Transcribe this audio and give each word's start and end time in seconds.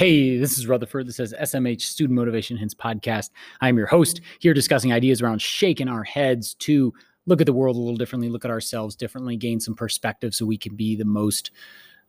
Hey, 0.00 0.38
this 0.38 0.56
is 0.56 0.66
Rutherford. 0.66 1.06
This 1.06 1.20
is 1.20 1.34
SMH 1.34 1.82
Student 1.82 2.16
Motivation 2.16 2.56
Hints 2.56 2.72
podcast. 2.72 3.28
I'm 3.60 3.76
your 3.76 3.86
host 3.86 4.22
here 4.38 4.54
discussing 4.54 4.94
ideas 4.94 5.20
around 5.20 5.42
shaking 5.42 5.88
our 5.88 6.04
heads 6.04 6.54
to 6.60 6.94
look 7.26 7.42
at 7.42 7.46
the 7.46 7.52
world 7.52 7.76
a 7.76 7.78
little 7.78 7.98
differently, 7.98 8.30
look 8.30 8.46
at 8.46 8.50
ourselves 8.50 8.96
differently, 8.96 9.36
gain 9.36 9.60
some 9.60 9.74
perspective 9.74 10.34
so 10.34 10.46
we 10.46 10.56
can 10.56 10.74
be 10.74 10.96
the 10.96 11.04
most 11.04 11.50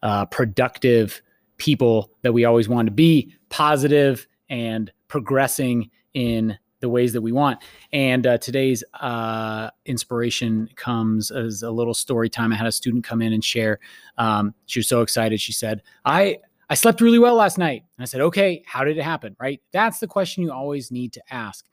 uh, 0.03 0.25
productive 0.27 1.21
people 1.57 2.11
that 2.21 2.31
we 2.31 2.45
always 2.45 2.69
want 2.69 2.85
to 2.85 2.93
be, 2.93 3.35
positive 3.49 4.25
and 4.49 4.93
progressing 5.09 5.91
in 6.13 6.57
the 6.79 6.87
ways 6.87 7.11
that 7.11 7.21
we 7.21 7.33
want. 7.33 7.59
And 7.91 8.25
uh, 8.25 8.37
today's 8.37 8.85
uh, 9.01 9.69
inspiration 9.85 10.69
comes 10.77 11.29
as 11.29 11.61
a 11.61 11.69
little 11.69 11.93
story 11.93 12.29
time. 12.29 12.53
I 12.53 12.55
had 12.55 12.67
a 12.67 12.71
student 12.71 13.03
come 13.03 13.21
in 13.21 13.33
and 13.33 13.43
share. 13.43 13.79
Um, 14.17 14.53
she 14.65 14.79
was 14.79 14.87
so 14.87 15.01
excited. 15.01 15.41
She 15.41 15.51
said, 15.51 15.81
I 16.05 16.37
I 16.71 16.73
slept 16.73 17.01
really 17.01 17.19
well 17.19 17.35
last 17.35 17.57
night. 17.57 17.83
And 17.97 18.01
I 18.01 18.05
said, 18.05 18.21
okay, 18.21 18.63
how 18.65 18.85
did 18.85 18.97
it 18.97 19.03
happen? 19.03 19.35
Right? 19.37 19.59
That's 19.73 19.99
the 19.99 20.07
question 20.07 20.41
you 20.41 20.53
always 20.53 20.89
need 20.89 21.11
to 21.13 21.21
ask 21.29 21.65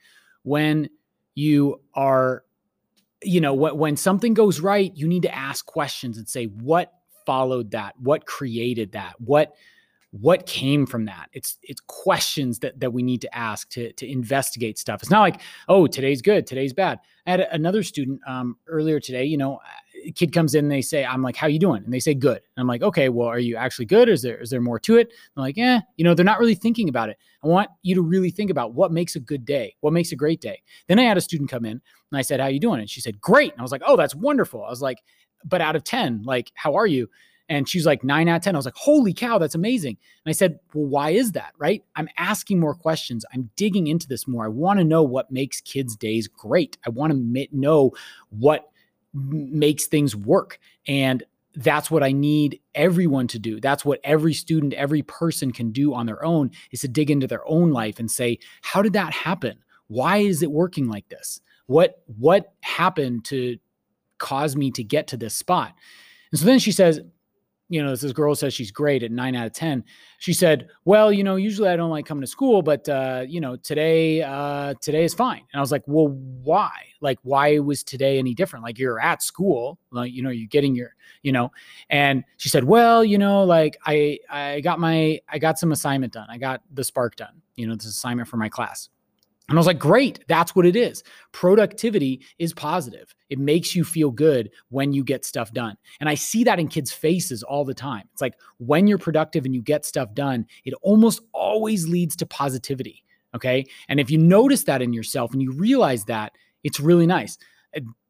when 0.42 0.90
you 1.36 1.80
are, 1.94 2.42
you 3.22 3.40
know, 3.40 3.54
when, 3.54 3.96
something 3.96 4.34
goes 4.34 4.58
right, 4.58 4.92
you 4.96 5.06
need 5.06 5.22
to 5.22 5.32
ask 5.32 5.64
questions 5.64 6.18
and 6.18 6.28
say, 6.28 6.46
what 6.46 6.92
followed 7.24 7.70
that? 7.70 7.94
What 8.00 8.26
created 8.26 8.92
that? 8.92 9.14
What, 9.20 9.54
what 10.10 10.46
came 10.46 10.86
from 10.86 11.04
that 11.04 11.28
it's 11.34 11.58
it's 11.62 11.82
questions 11.86 12.60
that 12.60 12.80
that 12.80 12.90
we 12.94 13.02
need 13.02 13.20
to 13.20 13.36
ask 13.36 13.68
to 13.68 13.92
to 13.92 14.10
investigate 14.10 14.78
stuff 14.78 15.02
it's 15.02 15.10
not 15.10 15.20
like 15.20 15.42
oh 15.68 15.86
today's 15.86 16.22
good 16.22 16.46
today's 16.46 16.72
bad 16.72 16.98
i 17.26 17.30
had 17.30 17.40
another 17.40 17.82
student 17.82 18.18
um, 18.26 18.56
earlier 18.68 18.98
today 19.00 19.24
you 19.26 19.36
know 19.36 19.60
kid 20.14 20.32
comes 20.32 20.54
in 20.54 20.64
and 20.64 20.72
they 20.72 20.82
say 20.82 21.04
i'm 21.04 21.22
like 21.22 21.36
how 21.36 21.46
you 21.46 21.58
doing 21.58 21.82
and 21.84 21.92
they 21.92 22.00
say 22.00 22.14
good 22.14 22.36
and 22.36 22.62
i'm 22.62 22.66
like 22.66 22.82
okay 22.82 23.08
well 23.08 23.28
are 23.28 23.38
you 23.38 23.56
actually 23.56 23.84
good 23.84 24.08
is 24.08 24.22
there 24.22 24.40
is 24.40 24.50
there 24.50 24.60
more 24.60 24.78
to 24.78 24.96
it 24.96 25.08
they're 25.08 25.42
like 25.42 25.56
yeah 25.56 25.80
you 25.96 26.04
know 26.04 26.14
they're 26.14 26.24
not 26.24 26.38
really 26.38 26.54
thinking 26.54 26.88
about 26.88 27.08
it 27.08 27.16
i 27.42 27.46
want 27.46 27.68
you 27.82 27.94
to 27.94 28.02
really 28.02 28.30
think 28.30 28.50
about 28.50 28.74
what 28.74 28.92
makes 28.92 29.16
a 29.16 29.20
good 29.20 29.44
day 29.44 29.74
what 29.80 29.92
makes 29.92 30.12
a 30.12 30.16
great 30.16 30.40
day 30.40 30.60
then 30.86 30.98
i 30.98 31.02
had 31.02 31.16
a 31.16 31.20
student 31.20 31.50
come 31.50 31.64
in 31.64 31.72
and 31.72 32.18
i 32.18 32.22
said 32.22 32.40
how 32.40 32.46
you 32.46 32.60
doing 32.60 32.80
and 32.80 32.90
she 32.90 33.00
said 33.00 33.20
great 33.20 33.52
and 33.52 33.60
i 33.60 33.62
was 33.62 33.72
like 33.72 33.82
oh 33.86 33.96
that's 33.96 34.14
wonderful 34.14 34.64
i 34.64 34.70
was 34.70 34.82
like 34.82 35.02
but 35.44 35.60
out 35.60 35.76
of 35.76 35.84
10 35.84 36.22
like 36.24 36.50
how 36.54 36.74
are 36.74 36.86
you 36.86 37.08
and 37.48 37.68
she's 37.68 37.86
like 37.86 38.04
nine 38.04 38.28
out 38.28 38.36
of 38.36 38.42
10. 38.42 38.54
I 38.54 38.58
was 38.58 38.66
like, 38.66 38.76
holy 38.76 39.14
cow, 39.14 39.38
that's 39.38 39.54
amazing. 39.54 39.96
And 40.24 40.30
I 40.30 40.32
said, 40.32 40.58
well, 40.74 40.84
why 40.84 41.10
is 41.10 41.32
that? 41.32 41.54
Right. 41.58 41.82
I'm 41.96 42.08
asking 42.18 42.60
more 42.60 42.74
questions. 42.74 43.24
I'm 43.32 43.50
digging 43.56 43.86
into 43.86 44.06
this 44.06 44.28
more. 44.28 44.44
I 44.44 44.48
want 44.48 44.78
to 44.78 44.84
know 44.84 45.02
what 45.02 45.30
makes 45.30 45.60
kids' 45.60 45.96
days 45.96 46.28
great. 46.28 46.76
I 46.86 46.90
want 46.90 47.12
to 47.12 47.48
know 47.52 47.92
what 48.30 48.70
makes 49.12 49.86
things 49.86 50.14
work. 50.14 50.58
And 50.86 51.22
that's 51.54 51.90
what 51.90 52.02
I 52.02 52.12
need 52.12 52.60
everyone 52.74 53.26
to 53.28 53.38
do. 53.38 53.60
That's 53.60 53.84
what 53.84 54.00
every 54.04 54.34
student, 54.34 54.74
every 54.74 55.02
person 55.02 55.52
can 55.52 55.72
do 55.72 55.94
on 55.94 56.06
their 56.06 56.24
own 56.24 56.50
is 56.70 56.80
to 56.82 56.88
dig 56.88 57.10
into 57.10 57.26
their 57.26 57.46
own 57.48 57.70
life 57.70 57.98
and 57.98 58.10
say, 58.10 58.38
how 58.62 58.82
did 58.82 58.92
that 58.92 59.12
happen? 59.12 59.58
Why 59.88 60.18
is 60.18 60.42
it 60.42 60.50
working 60.50 60.88
like 60.88 61.08
this? 61.08 61.40
What 61.66 62.02
what 62.06 62.52
happened 62.62 63.24
to 63.26 63.58
cause 64.18 64.56
me 64.56 64.70
to 64.72 64.84
get 64.84 65.08
to 65.08 65.16
this 65.16 65.34
spot? 65.34 65.74
And 66.30 66.38
so 66.38 66.46
then 66.46 66.58
she 66.58 66.72
says, 66.72 67.00
you 67.68 67.82
know, 67.82 67.94
this 67.94 68.12
girl 68.12 68.34
says 68.34 68.54
she's 68.54 68.70
great 68.70 69.02
at 69.02 69.10
nine 69.10 69.36
out 69.36 69.46
of 69.46 69.52
10. 69.52 69.84
She 70.18 70.32
said, 70.32 70.68
well, 70.84 71.12
you 71.12 71.22
know, 71.22 71.36
usually 71.36 71.68
I 71.68 71.76
don't 71.76 71.90
like 71.90 72.06
coming 72.06 72.22
to 72.22 72.26
school, 72.26 72.62
but, 72.62 72.88
uh, 72.88 73.24
you 73.28 73.40
know, 73.40 73.56
today, 73.56 74.22
uh, 74.22 74.74
today 74.80 75.04
is 75.04 75.12
fine. 75.12 75.42
And 75.52 75.58
I 75.58 75.60
was 75.60 75.70
like, 75.70 75.82
well, 75.86 76.08
why? 76.08 76.70
Like, 77.00 77.18
why 77.22 77.58
was 77.58 77.82
today 77.82 78.18
any 78.18 78.34
different? 78.34 78.64
Like 78.64 78.78
you're 78.78 78.98
at 78.98 79.22
school, 79.22 79.78
like, 79.90 80.12
you 80.12 80.22
know, 80.22 80.30
you're 80.30 80.48
getting 80.48 80.74
your, 80.74 80.94
you 81.22 81.32
know, 81.32 81.52
and 81.90 82.24
she 82.38 82.48
said, 82.48 82.64
well, 82.64 83.04
you 83.04 83.18
know, 83.18 83.44
like 83.44 83.76
I, 83.84 84.18
I 84.30 84.60
got 84.60 84.80
my, 84.80 85.20
I 85.28 85.38
got 85.38 85.58
some 85.58 85.72
assignment 85.72 86.14
done. 86.14 86.26
I 86.30 86.38
got 86.38 86.62
the 86.72 86.84
spark 86.84 87.16
done, 87.16 87.42
you 87.54 87.66
know, 87.66 87.74
this 87.74 87.86
assignment 87.86 88.28
for 88.28 88.38
my 88.38 88.48
class. 88.48 88.88
And 89.48 89.56
I 89.56 89.60
was 89.60 89.66
like, 89.66 89.78
great, 89.78 90.24
that's 90.28 90.54
what 90.54 90.66
it 90.66 90.76
is. 90.76 91.02
Productivity 91.32 92.20
is 92.38 92.52
positive. 92.52 93.14
It 93.30 93.38
makes 93.38 93.74
you 93.74 93.82
feel 93.82 94.10
good 94.10 94.50
when 94.68 94.92
you 94.92 95.02
get 95.02 95.24
stuff 95.24 95.52
done. 95.52 95.76
And 96.00 96.08
I 96.08 96.14
see 96.14 96.44
that 96.44 96.58
in 96.58 96.68
kids' 96.68 96.92
faces 96.92 97.42
all 97.42 97.64
the 97.64 97.74
time. 97.74 98.08
It's 98.12 98.20
like 98.20 98.34
when 98.58 98.86
you're 98.86 98.98
productive 98.98 99.46
and 99.46 99.54
you 99.54 99.62
get 99.62 99.86
stuff 99.86 100.12
done, 100.12 100.46
it 100.64 100.74
almost 100.82 101.22
always 101.32 101.88
leads 101.88 102.14
to 102.16 102.26
positivity. 102.26 103.04
Okay. 103.34 103.64
And 103.88 104.00
if 104.00 104.10
you 104.10 104.18
notice 104.18 104.64
that 104.64 104.82
in 104.82 104.92
yourself 104.92 105.32
and 105.32 105.42
you 105.42 105.52
realize 105.52 106.04
that, 106.04 106.32
it's 106.64 106.80
really 106.80 107.06
nice 107.06 107.38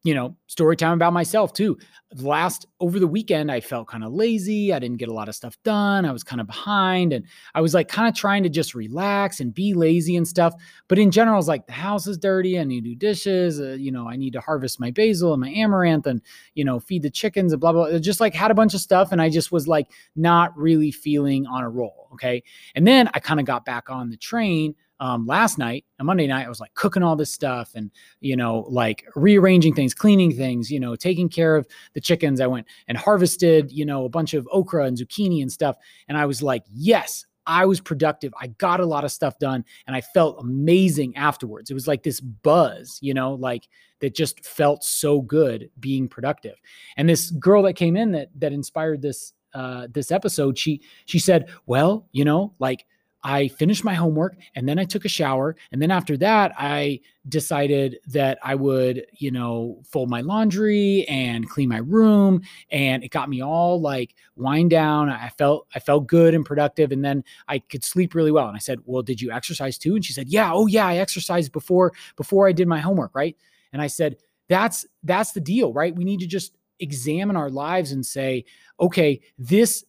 you 0.04 0.14
know, 0.14 0.36
story 0.46 0.76
time 0.76 0.92
about 0.92 1.12
myself 1.12 1.52
too. 1.52 1.76
Last 2.14 2.66
over 2.80 2.98
the 2.98 3.06
weekend, 3.06 3.50
I 3.50 3.60
felt 3.60 3.88
kind 3.88 4.04
of 4.04 4.12
lazy. 4.12 4.72
I 4.72 4.78
didn't 4.78 4.98
get 4.98 5.08
a 5.08 5.12
lot 5.12 5.28
of 5.28 5.34
stuff 5.34 5.58
done. 5.64 6.06
I 6.06 6.12
was 6.12 6.22
kind 6.22 6.40
of 6.40 6.46
behind 6.46 7.12
and 7.12 7.26
I 7.54 7.60
was 7.60 7.74
like 7.74 7.88
kind 7.88 8.08
of 8.08 8.14
trying 8.14 8.44
to 8.44 8.48
just 8.48 8.74
relax 8.74 9.40
and 9.40 9.52
be 9.52 9.74
lazy 9.74 10.16
and 10.16 10.26
stuff. 10.26 10.54
But 10.86 10.98
in 10.98 11.10
general, 11.10 11.38
it's 11.38 11.48
like, 11.48 11.66
the 11.66 11.72
house 11.72 12.06
is 12.06 12.16
dirty. 12.16 12.58
I 12.58 12.64
need 12.64 12.84
to 12.84 12.90
do 12.90 12.94
dishes. 12.94 13.60
Uh, 13.60 13.72
you 13.72 13.90
know, 13.90 14.08
I 14.08 14.16
need 14.16 14.32
to 14.34 14.40
harvest 14.40 14.80
my 14.80 14.90
basil 14.92 15.34
and 15.34 15.40
my 15.40 15.50
amaranth 15.50 16.06
and, 16.06 16.22
you 16.54 16.64
know, 16.64 16.78
feed 16.78 17.02
the 17.02 17.10
chickens 17.10 17.52
and 17.52 17.60
blah, 17.60 17.72
blah, 17.72 17.90
blah. 17.90 17.98
Just 17.98 18.20
like 18.20 18.34
had 18.34 18.52
a 18.52 18.54
bunch 18.54 18.74
of 18.74 18.80
stuff. 18.80 19.10
And 19.12 19.20
I 19.20 19.28
just 19.28 19.52
was 19.52 19.66
like 19.66 19.90
not 20.14 20.56
really 20.56 20.92
feeling 20.92 21.44
on 21.46 21.64
a 21.64 21.68
roll. 21.68 22.08
Okay. 22.12 22.42
And 22.74 22.86
then 22.86 23.10
I 23.12 23.18
kind 23.18 23.40
of 23.40 23.46
got 23.46 23.64
back 23.64 23.90
on 23.90 24.10
the 24.10 24.16
train 24.16 24.76
um, 25.00 25.26
last 25.26 25.58
night, 25.58 25.84
on 26.00 26.06
Monday 26.06 26.26
night, 26.26 26.46
I 26.46 26.48
was 26.48 26.60
like 26.60 26.74
cooking 26.74 27.02
all 27.02 27.16
this 27.16 27.32
stuff 27.32 27.72
and, 27.74 27.90
you 28.20 28.36
know, 28.36 28.66
like 28.68 29.04
rearranging 29.14 29.74
things, 29.74 29.94
cleaning 29.94 30.34
things, 30.34 30.70
you 30.70 30.80
know, 30.80 30.96
taking 30.96 31.28
care 31.28 31.56
of 31.56 31.66
the 31.94 32.00
chickens. 32.00 32.40
I 32.40 32.46
went 32.46 32.66
and 32.88 32.98
harvested, 32.98 33.70
you 33.70 33.84
know, 33.84 34.04
a 34.04 34.08
bunch 34.08 34.34
of 34.34 34.48
okra 34.50 34.84
and 34.84 34.96
zucchini 34.96 35.40
and 35.42 35.52
stuff. 35.52 35.76
And 36.08 36.18
I 36.18 36.26
was 36.26 36.42
like, 36.42 36.64
yes, 36.72 37.24
I 37.46 37.64
was 37.64 37.80
productive. 37.80 38.32
I 38.40 38.48
got 38.48 38.80
a 38.80 38.86
lot 38.86 39.04
of 39.04 39.10
stuff 39.10 39.38
done 39.38 39.64
and 39.86 39.96
I 39.96 40.02
felt 40.02 40.38
amazing 40.38 41.16
afterwards. 41.16 41.70
It 41.70 41.74
was 41.74 41.88
like 41.88 42.02
this 42.02 42.20
buzz, 42.20 42.98
you 43.00 43.14
know, 43.14 43.34
like 43.34 43.68
that 44.00 44.14
just 44.14 44.44
felt 44.44 44.84
so 44.84 45.22
good 45.22 45.70
being 45.80 46.08
productive. 46.08 46.56
And 46.96 47.08
this 47.08 47.30
girl 47.30 47.62
that 47.62 47.72
came 47.72 47.96
in 47.96 48.12
that 48.12 48.28
that 48.36 48.52
inspired 48.52 49.00
this 49.00 49.32
uh 49.54 49.88
this 49.90 50.12
episode, 50.12 50.58
she 50.58 50.82
she 51.06 51.18
said, 51.18 51.48
"Well, 51.64 52.06
you 52.12 52.24
know, 52.24 52.52
like 52.58 52.84
I 53.24 53.48
finished 53.48 53.84
my 53.84 53.94
homework 53.94 54.36
and 54.54 54.68
then 54.68 54.78
I 54.78 54.84
took 54.84 55.04
a 55.04 55.08
shower. 55.08 55.56
And 55.72 55.82
then 55.82 55.90
after 55.90 56.16
that, 56.18 56.52
I 56.56 57.00
decided 57.28 57.98
that 58.06 58.38
I 58.42 58.54
would, 58.54 59.06
you 59.12 59.30
know, 59.30 59.82
fold 59.84 60.08
my 60.08 60.20
laundry 60.20 61.04
and 61.08 61.48
clean 61.48 61.68
my 61.68 61.78
room. 61.78 62.42
And 62.70 63.02
it 63.02 63.10
got 63.10 63.28
me 63.28 63.42
all 63.42 63.80
like 63.80 64.14
wind 64.36 64.70
down. 64.70 65.10
I 65.10 65.30
felt, 65.30 65.66
I 65.74 65.80
felt 65.80 66.06
good 66.06 66.32
and 66.32 66.44
productive. 66.44 66.92
And 66.92 67.04
then 67.04 67.24
I 67.48 67.58
could 67.58 67.82
sleep 67.82 68.14
really 68.14 68.30
well. 68.30 68.46
And 68.46 68.56
I 68.56 68.60
said, 68.60 68.78
well, 68.84 69.02
did 69.02 69.20
you 69.20 69.32
exercise 69.32 69.78
too? 69.78 69.96
And 69.96 70.04
she 70.04 70.12
said, 70.12 70.28
yeah. 70.28 70.52
Oh 70.52 70.66
yeah. 70.66 70.86
I 70.86 70.98
exercised 70.98 71.50
before, 71.52 71.92
before 72.16 72.48
I 72.48 72.52
did 72.52 72.68
my 72.68 72.78
homework. 72.78 73.14
Right. 73.14 73.36
And 73.72 73.82
I 73.82 73.88
said, 73.88 74.16
that's, 74.48 74.86
that's 75.02 75.32
the 75.32 75.40
deal, 75.40 75.72
right? 75.72 75.94
We 75.94 76.04
need 76.04 76.20
to 76.20 76.26
just 76.26 76.56
examine 76.80 77.36
our 77.36 77.50
lives 77.50 77.92
and 77.92 78.06
say, 78.06 78.44
okay, 78.80 79.20
this 79.38 79.84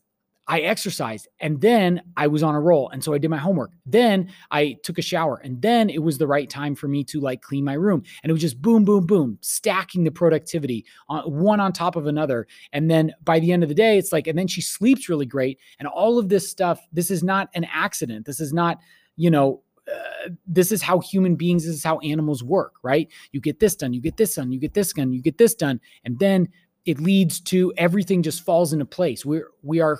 I 0.50 0.62
exercised 0.62 1.28
and 1.40 1.62
then 1.62 2.02
I 2.18 2.26
was 2.26 2.42
on 2.42 2.56
a 2.56 2.60
roll. 2.60 2.90
And 2.90 3.04
so 3.04 3.14
I 3.14 3.20
did 3.20 3.30
my 3.30 3.38
homework. 3.38 3.72
Then 3.86 4.32
I 4.50 4.78
took 4.82 4.98
a 4.98 5.02
shower 5.04 5.40
and 5.44 5.62
then 5.62 5.92
it 5.92 6.02
was 6.02 6.18
the 6.18 6.26
right 6.26 6.50
time 6.50 6.74
for 6.74 6.88
me 6.88 7.04
to 7.04 7.20
like 7.20 7.44
clean 7.44 7.64
my 7.64 7.74
room. 7.74 8.02
And 8.24 8.32
it 8.32 8.34
was 8.34 8.42
just 8.42 8.60
boom, 8.60 8.84
boom, 8.84 9.06
boom, 9.06 9.38
stacking 9.42 10.04
the 10.04 10.12
productivity 10.12 10.86
on 11.08 11.22
one 11.32 11.60
on 11.60 11.72
top 11.72 11.96
of 11.96 12.08
another. 12.08 12.48
And 12.74 12.90
then 12.90 13.14
by 13.24 13.40
the 13.40 13.52
end 13.52 13.62
of 13.62 13.70
the 13.70 13.76
day, 13.76 14.00
it's 14.00 14.12
like, 14.12 14.26
and 14.26 14.38
then 14.40 14.48
she 14.48 14.60
sleeps 14.60 15.08
really 15.08 15.28
great. 15.28 15.60
And 15.78 15.88
all 15.88 16.18
of 16.18 16.30
this 16.30 16.50
stuff, 16.50 16.82
this 16.92 17.12
is 17.12 17.22
not 17.22 17.50
an 17.54 17.68
accident. 17.72 18.26
This 18.26 18.40
is 18.40 18.52
not, 18.52 18.80
you 19.18 19.30
know, 19.30 19.62
uh, 19.88 20.30
this 20.48 20.72
is 20.72 20.82
how 20.82 21.00
human 21.00 21.36
beings, 21.36 21.64
this 21.64 21.76
is 21.76 21.84
how 21.84 22.00
animals 22.00 22.44
work, 22.44 22.74
right? 22.82 23.08
You 23.34 23.40
get 23.40 23.60
this 23.60 23.76
done, 23.76 23.94
you 23.94 24.02
get 24.02 24.18
this 24.18 24.34
done, 24.34 24.52
you 24.52 24.60
get 24.60 24.74
this 24.74 24.94
done, 24.94 25.14
you 25.14 25.22
get 25.22 25.38
this 25.38 25.54
done. 25.54 25.80
And 26.06 26.18
then 26.18 26.50
it 26.86 27.00
leads 27.00 27.40
to 27.40 27.72
everything 27.78 28.24
just 28.24 28.44
falls 28.44 28.74
into 28.74 28.86
place. 28.86 29.24
We're, 29.24 29.50
we 29.62 29.80
are 29.80 30.00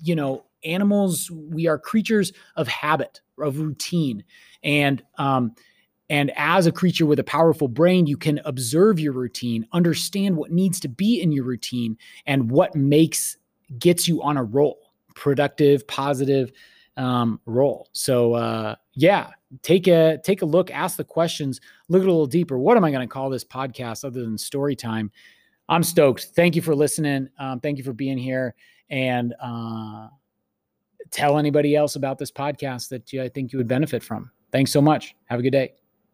you 0.00 0.14
know, 0.14 0.44
animals, 0.64 1.30
we 1.30 1.66
are 1.66 1.78
creatures 1.78 2.32
of 2.56 2.68
habit, 2.68 3.20
of 3.38 3.58
routine. 3.58 4.24
And, 4.62 5.02
um, 5.18 5.54
and 6.08 6.32
as 6.36 6.66
a 6.66 6.72
creature 6.72 7.06
with 7.06 7.18
a 7.18 7.24
powerful 7.24 7.68
brain, 7.68 8.06
you 8.06 8.16
can 8.16 8.40
observe 8.44 9.00
your 9.00 9.12
routine, 9.12 9.66
understand 9.72 10.36
what 10.36 10.52
needs 10.52 10.78
to 10.80 10.88
be 10.88 11.20
in 11.20 11.32
your 11.32 11.44
routine, 11.44 11.96
and 12.26 12.50
what 12.50 12.74
makes 12.74 13.36
gets 13.78 14.06
you 14.06 14.22
on 14.22 14.36
a 14.36 14.44
roll, 14.44 14.78
productive, 15.14 15.86
positive 15.88 16.52
um, 16.96 17.40
roll. 17.46 17.88
So 17.92 18.34
uh, 18.34 18.76
yeah, 18.94 19.30
take 19.62 19.86
a 19.88 20.18
take 20.22 20.42
a 20.42 20.46
look, 20.46 20.70
ask 20.70 20.96
the 20.96 21.04
questions, 21.04 21.60
look 21.88 22.02
a 22.02 22.06
little 22.06 22.26
deeper. 22.26 22.58
What 22.58 22.76
am 22.76 22.84
I 22.84 22.90
going 22.90 23.06
to 23.06 23.12
call 23.12 23.28
this 23.28 23.44
podcast 23.44 24.04
other 24.04 24.22
than 24.22 24.38
story 24.38 24.76
time? 24.76 25.10
I'm 25.68 25.82
stoked. 25.82 26.28
Thank 26.36 26.56
you 26.56 26.62
for 26.62 26.74
listening. 26.74 27.28
Um, 27.38 27.60
thank 27.60 27.78
you 27.78 27.84
for 27.84 27.92
being 27.92 28.18
here 28.18 28.54
and 28.90 29.34
uh, 29.40 30.08
tell 31.10 31.38
anybody 31.38 31.74
else 31.74 31.96
about 31.96 32.18
this 32.18 32.30
podcast 32.30 32.88
that 32.90 33.12
you, 33.12 33.22
I 33.22 33.28
think 33.28 33.52
you 33.52 33.58
would 33.58 33.68
benefit 33.68 34.02
from. 34.02 34.30
Thanks 34.52 34.70
so 34.70 34.80
much. 34.80 35.14
Have 35.26 35.40
a 35.40 35.42
good 35.42 35.50
day. 35.50 35.74